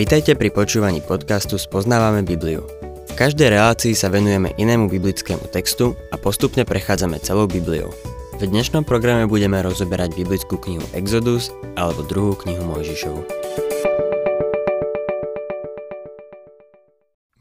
[0.00, 2.64] Vitajte pri počúvaní podcastu Spoznávame Bibliu.
[3.04, 7.92] V každej relácii sa venujeme inému biblickému textu a postupne prechádzame celou Bibliou.
[8.40, 13.22] V dnešnom programe budeme rozoberať biblickú knihu Exodus alebo druhú knihu Mojžišovu.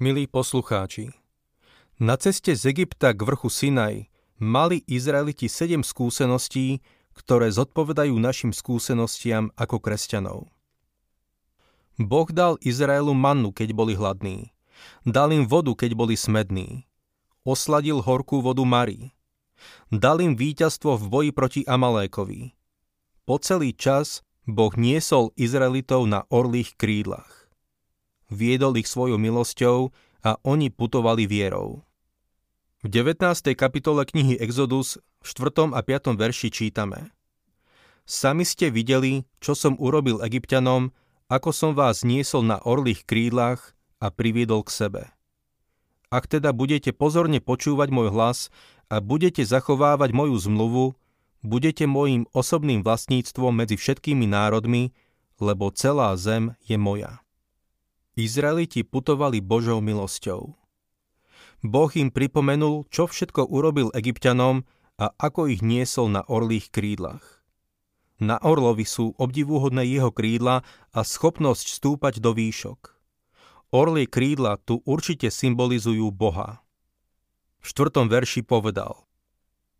[0.03, 1.15] Milí poslucháči,
[2.03, 6.83] na ceste z Egypta k vrchu Sinaj mali Izraeliti sedem skúseností,
[7.17, 10.39] ktoré zodpovedajú našim skúsenostiam ako kresťanov.
[11.99, 14.55] Boh dal Izraelu mannu, keď boli hladní.
[15.03, 16.87] Dal im vodu, keď boli smední.
[17.43, 19.11] Osladil horkú vodu Marí.
[19.91, 22.55] Dal im víťazstvo v boji proti Amalékovi.
[23.27, 27.51] Po celý čas Boh niesol Izraelitov na orlých krídlach.
[28.31, 29.91] Viedol ich svojou milosťou
[30.23, 31.83] a oni putovali vierou.
[32.79, 33.59] V 19.
[33.59, 35.75] kapitole knihy Exodus v 4.
[35.75, 36.15] a 5.
[36.15, 37.11] verši čítame
[38.07, 40.95] Sami ste videli, čo som urobil egyptianom
[41.27, 45.03] ako som vás niesol na orlých krídlach a priviedol k sebe.
[46.07, 48.47] Ak teda budete pozorne počúvať môj hlas
[48.87, 50.85] a budete zachovávať moju zmluvu,
[51.43, 54.95] budete môjim osobným vlastníctvom medzi všetkými národmi,
[55.43, 57.19] lebo celá zem je moja.
[58.15, 60.58] Izraeliti putovali Božou milosťou.
[61.59, 64.63] Boh im pripomenul, čo všetko urobil egyptianom
[64.95, 67.43] a ako ich niesol na orlých krídlach.
[68.19, 72.99] Na orlovi sú obdivuhodné jeho krídla a schopnosť stúpať do výšok.
[73.71, 76.63] Orlie krídla tu určite symbolizujú Boha.
[77.63, 79.07] V štvrtom verši povedal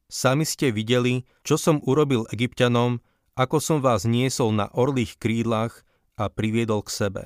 [0.08, 3.04] Sami ste videli, čo som urobil egyptianom,
[3.36, 5.84] ako som vás niesol na orlých krídlach
[6.20, 7.24] a priviedol k sebe.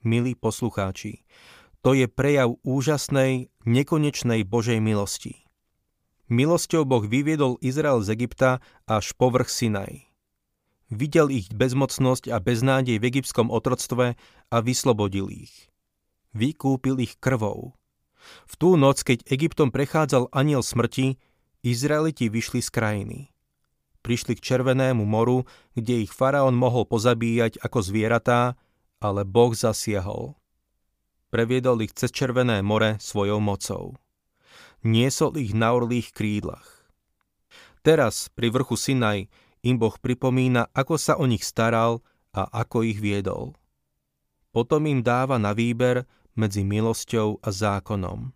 [0.00, 1.24] Milí poslucháči,
[1.80, 5.48] to je prejav úžasnej, nekonečnej Božej milosti.
[6.30, 10.06] Milosťou Boh vyviedol Izrael z Egypta až po vrch Sinaj.
[10.90, 14.14] Videl ich bezmocnosť a beznádej v egyptskom otroctve
[14.50, 15.70] a vyslobodil ich.
[16.34, 17.74] Vykúpil ich krvou.
[18.46, 21.18] V tú noc, keď Egyptom prechádzal aniel smrti,
[21.60, 23.18] Izraeliti vyšli z krajiny.
[24.00, 25.44] Prišli k Červenému moru,
[25.76, 28.56] kde ich faraón mohol pozabíjať ako zvieratá,
[28.96, 30.39] ale Boh zasiahol.
[31.30, 33.94] Previedol ich cez Červené more svojou mocou
[34.82, 36.88] niesol ich na orlých krídlach.
[37.80, 39.28] Teraz, pri vrchu Sinaj,
[39.64, 43.56] im Boh pripomína, ako sa o nich staral a ako ich viedol.
[44.52, 46.04] Potom im dáva na výber
[46.36, 48.32] medzi milosťou a zákonom.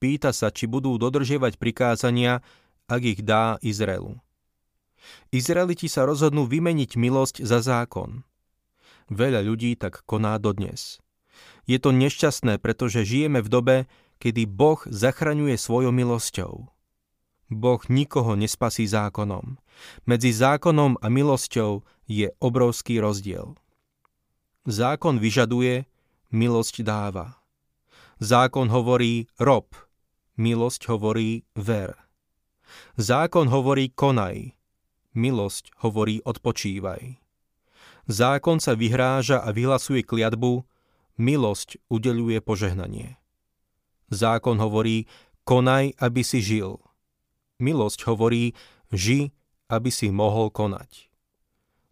[0.00, 2.40] Pýta sa, či budú dodržiavať prikázania,
[2.88, 4.16] ak ich dá Izraelu.
[5.32, 8.24] Izraeliti sa rozhodnú vymeniť milosť za zákon.
[9.12, 11.00] Veľa ľudí tak koná dodnes.
[11.68, 13.76] Je to nešťastné, pretože žijeme v dobe,
[14.20, 16.68] kedy Boh zachraňuje svojou milosťou.
[17.50, 19.58] Boh nikoho nespasí zákonom.
[20.06, 23.58] Medzi zákonom a milosťou je obrovský rozdiel.
[24.68, 25.88] Zákon vyžaduje,
[26.30, 27.40] milosť dáva.
[28.20, 29.72] Zákon hovorí rob,
[30.36, 31.96] milosť hovorí ver.
[33.00, 34.54] Zákon hovorí konaj,
[35.16, 37.18] milosť hovorí odpočívaj.
[38.06, 40.62] Zákon sa vyhráža a vyhlasuje kliatbu,
[41.20, 43.20] milosť udeluje požehnanie.
[44.08, 45.04] Zákon hovorí,
[45.44, 46.80] konaj, aby si žil.
[47.60, 48.56] Milosť hovorí,
[48.88, 49.36] ži,
[49.68, 51.12] aby si mohol konať.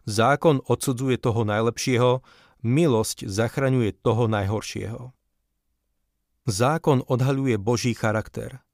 [0.09, 2.25] Zákon odsudzuje toho najlepšieho,
[2.65, 5.13] milosť zachraňuje toho najhoršieho.
[6.49, 8.65] Zákon odhaľuje Boží charakter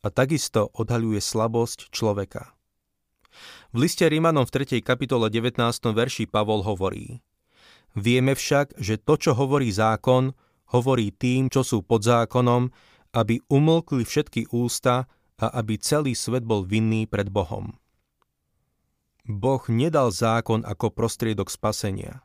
[0.00, 2.56] a takisto odhaľuje slabosť človeka.
[3.76, 4.80] V liste Rímanom v 3.
[4.80, 5.60] kapitole 19.
[5.92, 7.20] verši Pavol hovorí
[7.96, 10.36] Vieme však, že to, čo hovorí zákon,
[10.72, 12.68] hovorí tým, čo sú pod zákonom,
[13.16, 17.78] aby umlkli všetky ústa a aby celý svet bol vinný pred Bohom.
[19.28, 22.24] Boh nedal zákon ako prostriedok spasenia.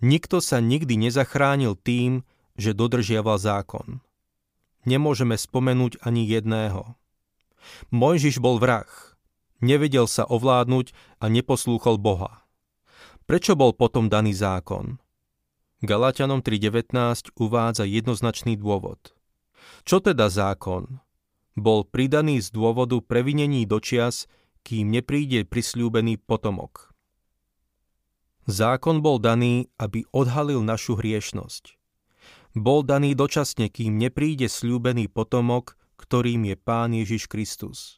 [0.00, 2.24] Nikto sa nikdy nezachránil tým,
[2.56, 4.00] že dodržiaval zákon.
[4.88, 6.96] Nemôžeme spomenúť ani jedného.
[7.92, 8.88] Mojžiš bol vrah.
[9.60, 12.47] Nevedel sa ovládnuť a neposlúchol Boha.
[13.28, 14.96] Prečo bol potom daný zákon?
[15.84, 18.98] Galatianom 3.19 uvádza jednoznačný dôvod–
[19.84, 21.00] čo teda zákon?
[21.58, 24.30] Bol pridaný z dôvodu previnení dočias,
[24.62, 26.94] kým nepríde prisľúbený potomok.
[28.48, 31.76] Zákon bol daný, aby odhalil našu hriešnosť.
[32.56, 37.97] Bol daný dočasne, kým nepríde slúbený potomok, ktorým je Pán Ježiš Kristus.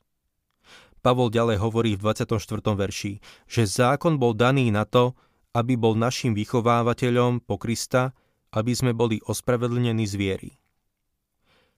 [1.00, 2.38] Pavol ďalej hovorí v 24.
[2.76, 3.18] verši,
[3.48, 5.16] že zákon bol daný na to,
[5.56, 8.14] aby bol našim vychovávateľom po Krista,
[8.52, 10.50] aby sme boli ospravedlnení z viery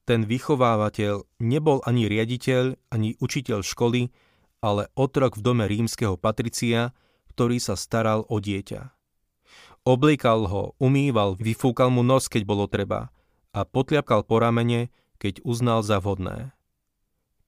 [0.03, 4.11] ten vychovávateľ nebol ani riaditeľ, ani učiteľ školy,
[4.63, 6.91] ale otrok v dome rímskeho patricia,
[7.35, 8.91] ktorý sa staral o dieťa.
[9.83, 13.11] Oblikal ho, umýval, vyfúkal mu nos, keď bolo treba
[13.51, 14.87] a potliapkal po ramene,
[15.19, 16.55] keď uznal za vhodné.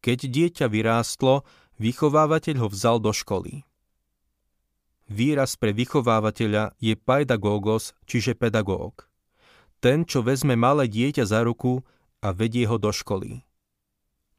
[0.03, 1.47] Keď dieťa vyrástlo,
[1.81, 3.63] vychovávateľ ho vzal do školy.
[5.05, 9.05] Výraz pre vychovávateľa je paidagogos, čiže pedagóg.
[9.77, 11.85] Ten, čo vezme malé dieťa za ruku
[12.25, 13.45] a vedie ho do školy.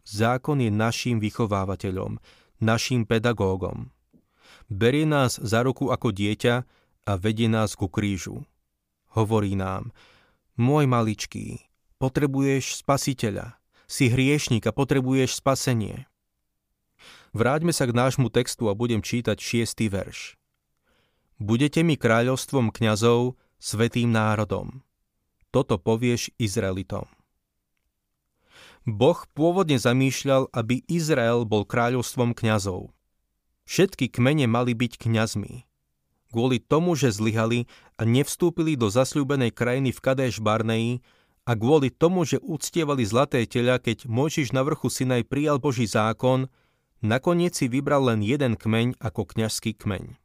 [0.02, 2.18] Zákon je naším vychovávateľom,
[2.58, 3.94] naším pedagógom.
[4.66, 6.54] Berie nás za ruku ako dieťa
[7.06, 8.42] a vedie nás ku krížu.
[9.14, 9.94] Hovorí nám,
[10.58, 11.62] môj maličký,
[12.02, 13.54] potrebuješ spasiteľa,
[13.86, 16.10] si hriešnik a potrebuješ spasenie.
[17.36, 20.40] Vráťme sa k nášmu textu a budem čítať šiestý verš.
[21.36, 24.80] Budete mi kráľovstvom kňazov, svetým národom.
[25.52, 27.04] Toto povieš Izraelitom.
[28.88, 32.96] Boh pôvodne zamýšľal, aby Izrael bol kráľovstvom kňazov.
[33.68, 35.66] Všetky kmene mali byť kňazmi
[36.36, 37.64] kvôli tomu, že zlyhali
[37.96, 41.00] a nevstúpili do zasľúbenej krajiny v Kadeš Barneji
[41.48, 46.52] a kvôli tomu, že uctievali zlaté teľa, keď Mojžiš na vrchu Sinaj prijal Boží zákon,
[47.04, 50.16] nakoniec si vybral len jeden kmeň ako kňažský kmeň.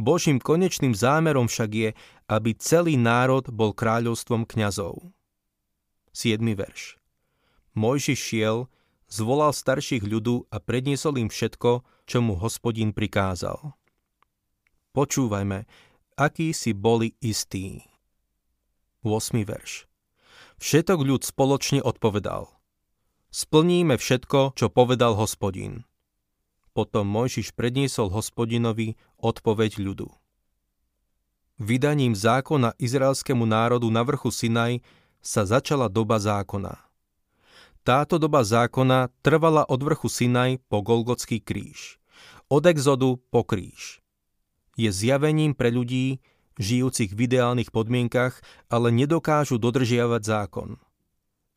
[0.00, 1.90] Božím konečným zámerom však je,
[2.28, 5.12] aby celý národ bol kráľovstvom kňazov.
[6.16, 6.40] 7.
[6.56, 6.96] verš
[7.72, 8.68] Mojžiš šiel,
[9.08, 13.76] zvolal starších ľudu a predniesol im všetko, čo mu hospodin prikázal.
[14.92, 15.64] Počúvajme,
[16.20, 17.80] akí si boli istí.
[19.04, 19.40] 8.
[19.44, 19.88] verš.
[20.60, 22.52] Všetok ľud spoločne odpovedal.
[23.32, 25.88] Splníme všetko, čo povedal hospodin.
[26.76, 30.12] Potom Mojžiš predniesol hospodinovi odpoveď ľudu.
[31.56, 34.84] Vydaním zákona izraelskému národu na vrchu Sinaj
[35.24, 36.76] sa začala doba zákona.
[37.82, 41.96] Táto doba zákona trvala od vrchu Sinaj po Golgotský kríž,
[42.52, 44.02] od exodu po kríž
[44.76, 46.20] je zjavením pre ľudí,
[46.56, 50.80] žijúcich v ideálnych podmienkach, ale nedokážu dodržiavať zákon.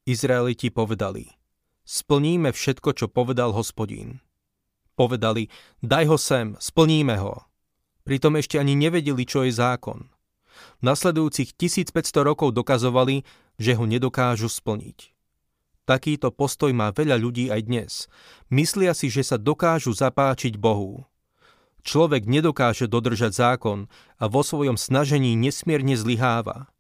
[0.06, 1.32] Izraeliti povedali,
[1.86, 4.20] splníme všetko, čo povedal hospodín.
[4.98, 5.48] Povedali,
[5.80, 7.46] daj ho sem, splníme ho.
[8.06, 10.10] Pritom ešte ani nevedeli, čo je zákon.
[10.82, 13.26] Nasledujúcich 1500 rokov dokazovali,
[13.58, 15.16] že ho nedokážu splniť.
[15.86, 17.92] Takýto postoj má veľa ľudí aj dnes.
[18.50, 21.06] Myslia si, že sa dokážu zapáčiť Bohu.
[21.86, 23.86] Človek nedokáže dodržať zákon
[24.18, 26.74] a vo svojom snažení nesmierne zlyháva.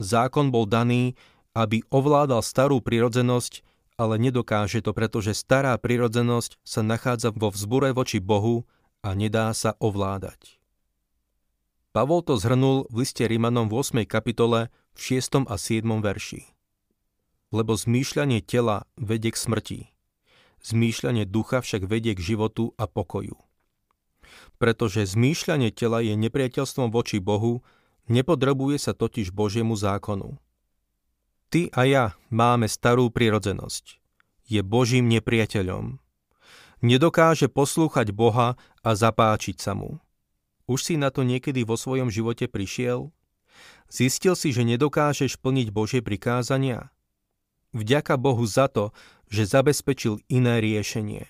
[0.00, 1.12] Zákon bol daný,
[1.52, 3.60] aby ovládal starú prirodzenosť,
[3.96, 8.68] ale nedokáže to, pretože stará prirodzenosť sa nachádza vo vzbure voči Bohu
[9.04, 10.60] a nedá sa ovládať.
[11.92, 14.08] Pavol to zhrnul v liste Rimanom v 8.
[14.08, 15.44] kapitole v 6.
[15.44, 15.84] a 7.
[15.84, 16.48] verši.
[17.52, 19.80] Lebo zmýšľanie tela vedie k smrti,
[20.64, 23.36] zmýšľanie ducha však vedie k životu a pokoju
[24.62, 27.66] pretože zmýšľanie tela je nepriateľstvom voči Bohu,
[28.06, 30.38] nepodrobuje sa totiž Božiemu zákonu.
[31.52, 34.00] Ty a ja máme starú prirodzenosť.
[34.48, 36.00] Je Božím nepriateľom.
[36.80, 40.00] Nedokáže poslúchať Boha a zapáčiť sa mu.
[40.64, 43.12] Už si na to niekedy vo svojom živote prišiel?
[43.92, 46.88] Zistil si, že nedokážeš plniť Božie prikázania?
[47.76, 48.96] Vďaka Bohu za to,
[49.28, 51.28] že zabezpečil iné riešenie.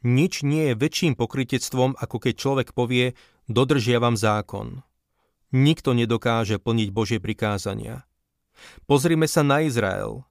[0.00, 3.12] Nič nie je väčším pokritectvom, ako keď človek povie,
[3.52, 4.80] dodržiavam zákon.
[5.52, 8.08] Nikto nedokáže plniť Božie prikázania.
[8.84, 10.24] Pozrime sa na Izrael.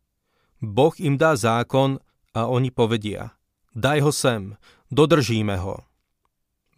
[0.60, 2.04] Boh im dá zákon
[2.36, 3.34] a oni povedia,
[3.72, 4.60] daj ho sem,
[4.92, 5.88] dodržíme ho.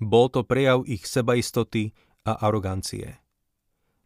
[0.01, 1.93] Bol to prejav ich sebaistoty
[2.25, 3.21] a arogancie.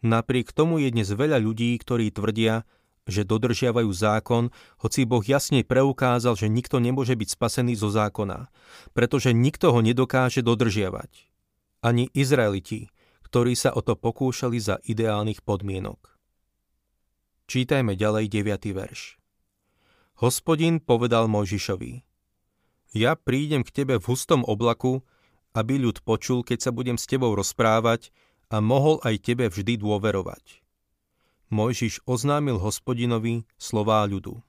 [0.05, 2.63] Napriek tomu je dnes veľa ľudí, ktorí tvrdia,
[3.05, 4.49] že dodržiavajú zákon,
[4.81, 8.49] hoci Boh jasne preukázal, že nikto nemôže byť spasený zo zákona,
[8.97, 11.29] pretože nikto ho nedokáže dodržiavať.
[11.85, 12.89] Ani Izraeliti,
[13.29, 16.14] ktorí sa o to pokúšali za ideálnych podmienok.
[17.45, 18.73] Čítajme ďalej 9.
[18.73, 19.21] verš.
[20.17, 22.01] Hospodin povedal Mojžišovi,
[22.97, 25.05] ja prídem k tebe v hustom oblaku,
[25.53, 28.09] aby ľud počul, keď sa budem s tebou rozprávať
[28.49, 30.65] a mohol aj tebe vždy dôverovať.
[31.53, 34.41] Mojžiš oznámil hospodinovi slová ľudu.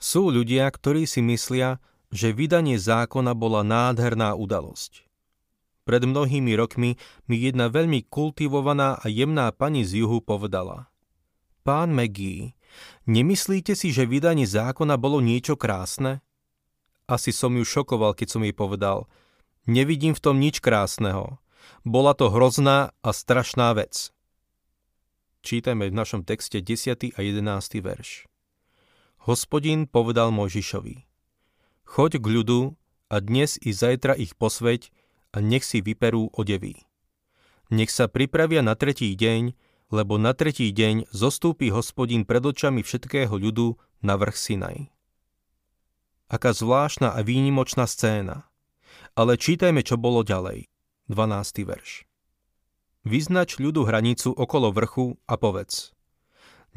[0.00, 1.76] Sú ľudia, ktorí si myslia,
[2.08, 5.04] že vydanie zákona bola nádherná udalosť.
[5.84, 6.96] Pred mnohými rokmi
[7.28, 10.89] mi jedna veľmi kultivovaná a jemná pani z juhu povedala
[11.60, 12.56] Pán Megí,
[13.04, 16.24] nemyslíte si, že vydanie zákona bolo niečo krásne?
[17.04, 19.10] Asi som ju šokoval, keď som jej povedal
[19.68, 21.36] Nevidím v tom nič krásneho.
[21.84, 24.08] Bola to hrozná a strašná vec.
[25.44, 27.16] Čítame v našom texte 10.
[27.16, 27.84] a 11.
[27.84, 28.24] verš.
[29.28, 31.04] Hospodin povedal Mojžišovi,
[31.84, 32.60] choď k ľudu
[33.12, 34.88] a dnes i zajtra ich posveď,
[35.30, 36.82] a nech si vyperú odevy.
[37.70, 39.54] Nech sa pripravia na tretí deň,
[39.90, 43.74] lebo na tretí deň zostúpi hospodin pred očami všetkého ľudu
[44.06, 44.78] na vrch Sinaj.
[46.30, 48.46] Aká zvláštna a výnimočná scéna.
[49.18, 50.70] Ale čítajme, čo bolo ďalej.
[51.10, 51.66] 12.
[51.66, 52.06] verš.
[53.02, 55.90] Vyznač ľudu hranicu okolo vrchu a povedz.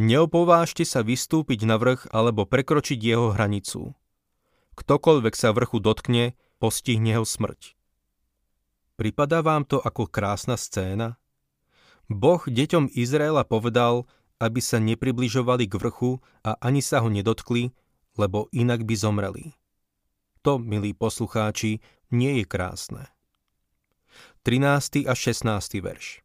[0.01, 3.93] Neopovážte sa vystúpiť na vrch alebo prekročiť jeho hranicu.
[4.73, 7.77] Ktokoľvek sa vrchu dotkne, postihne ho smrť.
[8.97, 11.21] Pripadá vám to ako krásna scéna?
[12.11, 14.03] Boh deťom Izraela povedal,
[14.43, 17.71] aby sa nepribližovali k vrchu a ani sa ho nedotkli,
[18.19, 19.45] lebo inak by zomreli.
[20.43, 21.79] To, milí poslucháči,
[22.11, 23.07] nie je krásne.
[24.43, 25.07] 13.
[25.07, 25.79] a 16.
[25.79, 26.19] verš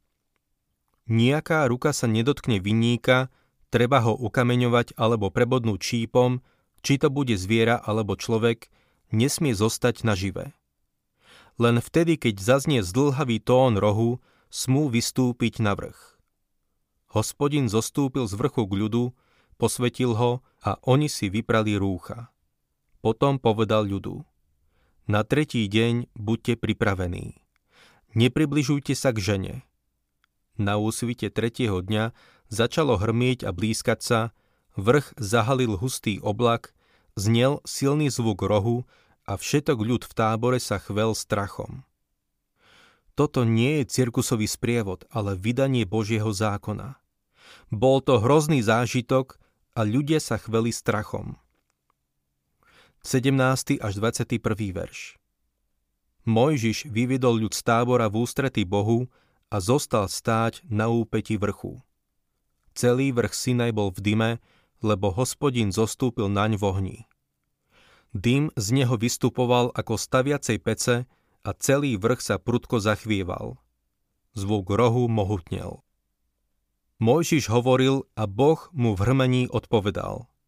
[1.09, 3.31] Nijaká ruka sa nedotkne vinníka,
[3.71, 6.43] treba ho ukameňovať alebo prebodnúť čípom,
[6.83, 8.69] či to bude zviera alebo človek,
[9.15, 10.53] nesmie zostať nažive.
[11.57, 16.19] Len vtedy, keď zaznie zdlhavý tón rohu, smú vystúpiť na vrch.
[17.17, 19.05] Hospodin zostúpil z vrchu k ľudu,
[19.57, 22.29] posvetil ho a oni si vyprali rúcha.
[23.01, 24.29] Potom povedal ľudu,
[25.09, 27.41] na tretí deň buďte pripravení.
[28.13, 29.55] Nepribližujte sa k žene.
[30.61, 32.13] Na úsvite tretieho dňa
[32.53, 34.21] začalo hrmieť a blízkať sa,
[34.77, 36.77] vrch zahalil hustý oblak,
[37.17, 38.85] znel silný zvuk rohu
[39.25, 41.88] a všetok ľud v tábore sa chvel strachom.
[43.19, 47.03] Toto nie je cirkusový sprievod, ale vydanie Božieho zákona.
[47.75, 49.43] Bol to hrozný zážitok
[49.75, 51.35] a ľudia sa chveli strachom.
[53.03, 53.83] 17.
[53.83, 54.39] až 21.
[54.71, 55.19] verš.
[56.31, 59.11] Mojžiš vyvedol ľud z tábora v ústretí Bohu
[59.51, 61.83] a zostal stáť na úpeti vrchu.
[62.79, 64.31] Celý vrch Sinaj bol v dyme,
[64.79, 66.99] lebo hospodin zostúpil naň v ohni.
[68.15, 71.11] Dym z neho vystupoval ako staviacej pece
[71.45, 73.61] a celý vrch sa prudko zachvieval.
[74.33, 75.83] Zvuk rohu mohutnel.
[76.99, 80.25] Mojžiš hovoril a Boh mu v hrmení odpovedal–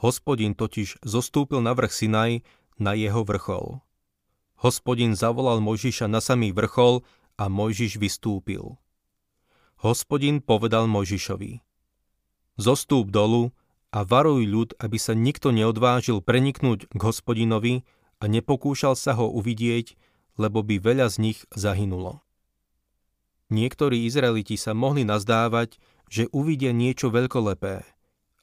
[0.00, 2.40] Hospodin totiž zostúpil na vrch Sinaj
[2.80, 3.84] na jeho vrchol.
[4.64, 7.04] Hospodin zavolal Mojžiša na samý vrchol
[7.36, 8.80] a Mojžiš vystúpil.
[9.84, 11.60] Hospodin povedal Mojžišovi,
[12.56, 13.52] zostúp dolu
[13.92, 17.84] a varuj ľud, aby sa nikto neodvážil preniknúť k hospodinovi
[18.20, 20.00] a nepokúšal sa ho uvidieť,
[20.40, 22.24] lebo by veľa z nich zahynulo.
[23.52, 25.76] Niektorí Izraeliti sa mohli nazdávať,
[26.08, 27.84] že uvidia niečo veľkolepé,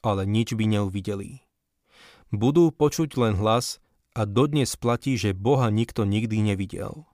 [0.06, 1.48] ale nič by neuvideli
[2.32, 3.80] budú počuť len hlas
[4.12, 7.08] a dodnes platí, že Boha nikto nikdy nevidel.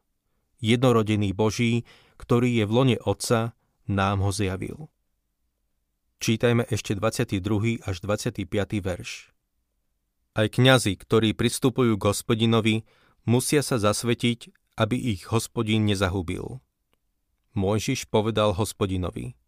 [0.58, 1.84] Jednorodený Boží,
[2.16, 3.52] ktorý je v lone Otca,
[3.84, 4.88] nám ho zjavil.
[6.22, 7.84] Čítajme ešte 22.
[7.84, 8.48] až 25.
[8.80, 9.28] verš.
[10.34, 12.88] Aj kňazi, ktorí pristupujú k hospodinovi,
[13.28, 16.58] musia sa zasvetiť, aby ich hospodin nezahubil.
[17.54, 19.38] Mojžiš povedal hospodinovi.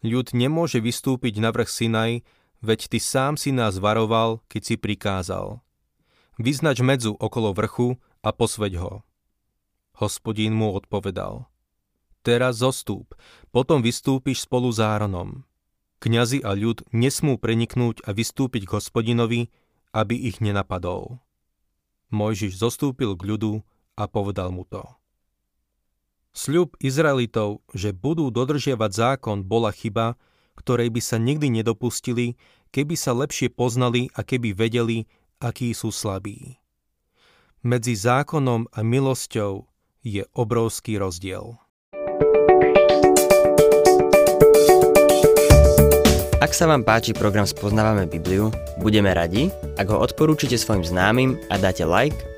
[0.00, 2.12] Ľud nemôže vystúpiť na vrch Sinaj,
[2.58, 5.62] Veď ty sám si nás varoval, keď si prikázal.
[6.42, 8.92] Vyznač medzu okolo vrchu a posveď ho.
[9.98, 11.46] Hospodín mu odpovedal.
[12.26, 13.14] Teraz zostúp,
[13.54, 15.46] potom vystúpiš spolu s Áronom.
[16.02, 19.50] Kňazi a ľud nesmú preniknúť a vystúpiť k hospodinovi,
[19.94, 21.22] aby ich nenapadol.
[22.10, 23.52] Mojžiš zostúpil k ľudu
[23.98, 24.86] a povedal mu to.
[26.30, 30.14] Sľub Izraelitov, že budú dodržiavať zákon, bola chyba,
[30.54, 32.38] ktorej by sa nikdy nedopustili,
[32.70, 35.10] keby sa lepšie poznali a keby vedeli,
[35.42, 36.62] akí sú slabí.
[37.66, 39.66] Medzi zákonom a milosťou
[40.06, 41.58] je obrovský rozdiel.
[46.38, 51.58] Ak sa vám páči program Spoznávame Bibliu, budeme radi, ak ho odporúčite svojim známym a
[51.58, 52.37] dáte like,